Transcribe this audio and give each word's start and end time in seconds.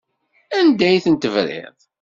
Anda 0.57 0.83
ay 0.89 0.99
ten-tebriḍ? 1.05 1.75